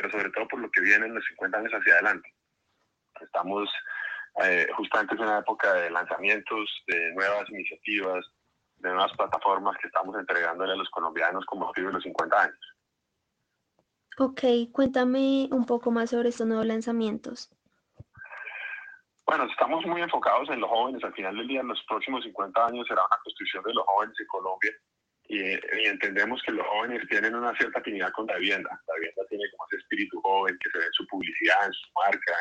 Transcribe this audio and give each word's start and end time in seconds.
pero 0.00 0.12
sobre 0.12 0.30
todo 0.30 0.46
por 0.46 0.60
lo 0.60 0.70
que 0.70 0.80
viene 0.80 1.06
en 1.06 1.14
los 1.14 1.24
50 1.24 1.58
años 1.58 1.72
hacia 1.72 1.94
adelante. 1.94 2.32
Estamos 3.20 3.68
eh, 4.44 4.68
justamente 4.76 5.14
en 5.14 5.22
una 5.22 5.38
época 5.38 5.72
de 5.74 5.90
lanzamientos, 5.90 6.70
de 6.86 7.12
nuevas 7.14 7.50
iniciativas, 7.50 8.24
de 8.76 8.90
nuevas 8.90 9.12
plataformas 9.16 9.76
que 9.78 9.88
estamos 9.88 10.14
entregándole 10.16 10.74
a 10.74 10.76
los 10.76 10.88
colombianos 10.90 11.44
como 11.46 11.66
motivo 11.66 11.88
de 11.88 11.94
los 11.94 12.04
50 12.04 12.42
años. 12.42 12.76
Ok, 14.18 14.40
cuéntame 14.70 15.48
un 15.50 15.66
poco 15.66 15.90
más 15.90 16.10
sobre 16.10 16.28
estos 16.28 16.46
nuevos 16.46 16.66
lanzamientos. 16.66 17.50
Bueno, 19.26 19.44
estamos 19.50 19.84
muy 19.84 20.00
enfocados 20.00 20.48
en 20.50 20.60
los 20.60 20.70
jóvenes. 20.70 21.02
Al 21.02 21.14
final 21.14 21.36
del 21.36 21.48
día, 21.48 21.60
en 21.60 21.68
los 21.68 21.82
próximos 21.88 22.22
50 22.22 22.66
años 22.66 22.86
será 22.86 23.02
una 23.04 23.18
construcción 23.24 23.64
de 23.64 23.74
los 23.74 23.84
jóvenes 23.84 24.14
en 24.20 24.26
Colombia 24.28 24.72
y, 25.28 25.86
entendemos 25.86 26.42
que 26.42 26.52
los 26.52 26.66
jóvenes 26.66 27.06
tienen 27.08 27.34
una 27.34 27.54
cierta 27.56 27.80
afinidad 27.80 28.10
con 28.12 28.26
la 28.26 28.36
vivienda. 28.36 28.70
La 28.86 28.94
vivienda 28.94 29.22
tiene 29.28 29.44
como 29.50 29.66
ese 29.70 29.76
espíritu 29.76 30.20
joven 30.38 30.58
que 30.62 30.70
se 30.70 30.78
ve 30.78 30.84
en 30.84 30.92
su 30.92 31.06
publicidad, 31.06 31.66
en 31.66 31.72
su 31.72 31.88
marca, 31.94 32.34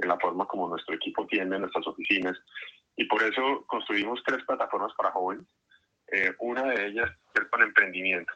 en, 0.00 0.08
la 0.08 0.18
forma 0.18 0.46
como 0.46 0.68
nuestro 0.68 0.94
equipo 0.94 1.26
tiene 1.26 1.58
nuestras 1.58 1.86
oficinas. 1.86 2.36
Y 2.96 3.04
por 3.04 3.22
eso 3.22 3.64
construimos 3.66 4.22
tres 4.24 4.44
plataformas 4.44 4.92
para 4.96 5.10
jóvenes. 5.10 5.46
Eh, 6.12 6.32
una 6.40 6.62
de 6.62 6.86
ellas 6.86 7.10
es 7.34 7.44
con 7.50 7.62
emprendimiento. 7.62 8.32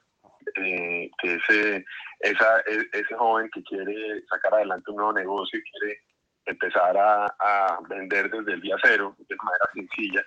Eh, 0.56 1.08
que 1.20 1.34
ese, 1.34 1.84
esa, 2.20 2.60
e, 2.60 2.88
ese 2.92 3.14
joven 3.14 3.48
que 3.50 3.62
quiere 3.62 4.22
sacar 4.28 4.54
adelante 4.54 4.90
un 4.90 4.96
nuevo 4.96 5.12
negocio 5.12 5.58
y 5.58 5.62
quiere 5.62 6.00
empezar 6.46 6.96
a, 6.96 7.78
vender 7.88 8.30
desde 8.30 8.54
el 8.54 8.60
día 8.60 8.76
cero, 8.82 9.16
de 9.18 9.36
manera 9.36 9.70
sencilla. 9.74 10.24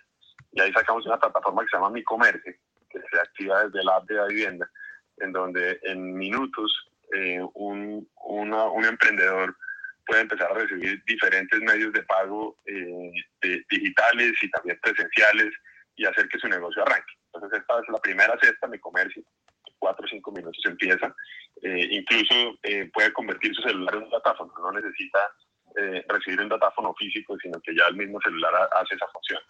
Y 0.53 0.61
ahí 0.61 0.71
sacamos 0.71 1.05
una 1.05 1.19
plataforma 1.19 1.63
que 1.63 1.69
se 1.69 1.77
llama 1.77 1.89
Mi 1.89 2.03
Comercio, 2.03 2.53
que 2.89 2.99
se 3.11 3.19
activa 3.19 3.65
desde 3.65 3.83
la 3.83 3.97
app 3.97 4.07
de 4.07 4.15
la 4.15 4.27
vivienda, 4.27 4.69
en 5.17 5.33
donde 5.33 5.79
en 5.83 6.15
minutos 6.15 6.71
eh, 7.15 7.39
un, 7.53 8.07
un 8.25 8.85
emprendedor 8.85 9.55
puede 10.05 10.21
empezar 10.21 10.51
a 10.51 10.55
recibir 10.55 11.01
diferentes 11.05 11.59
medios 11.61 11.93
de 11.93 12.03
pago 12.03 12.57
eh, 12.65 13.11
digitales 13.69 14.33
y 14.41 14.49
también 14.51 14.77
presenciales 14.81 15.53
y 15.95 16.05
hacer 16.05 16.27
que 16.27 16.39
su 16.39 16.47
negocio 16.47 16.83
arranque. 16.83 17.13
Entonces 17.33 17.59
esta 17.59 17.79
es 17.79 17.89
la 17.89 17.99
primera 17.99 18.37
cesta, 18.41 18.67
mi 18.67 18.79
comercio, 18.79 19.23
cuatro 19.79 20.05
o 20.05 20.09
cinco 20.09 20.31
minutos 20.31 20.61
empieza. 20.65 21.13
Eh, 21.63 21.87
incluso 21.91 22.59
puede 22.93 23.13
convertir 23.13 23.55
su 23.55 23.61
celular 23.61 23.95
en 23.95 24.03
un 24.03 24.09
datáfono, 24.09 24.53
no 24.59 24.71
necesita 24.73 25.19
recibir 26.07 26.39
un 26.39 26.49
datáfono 26.49 26.93
físico, 26.93 27.35
sino 27.41 27.59
que 27.59 27.75
ya 27.75 27.83
el 27.89 27.95
mismo 27.95 28.19
celular 28.21 28.69
hace 28.75 28.95
esa 28.95 29.07
función. 29.07 29.41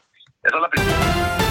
Esa 0.44 0.56
es 0.56 0.62
la 0.62 0.70
primera. 0.70 1.45